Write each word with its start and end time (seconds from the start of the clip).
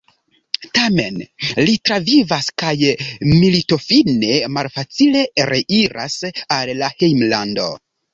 Tamen, 0.77 1.17
li 1.67 1.75
travivas 1.89 2.47
kaj 2.61 2.71
militofine 3.27 4.31
malfacile 4.55 5.21
reiras 5.51 6.17
al 6.57 6.73
la 6.81 6.91
hejmlando. 6.95 7.69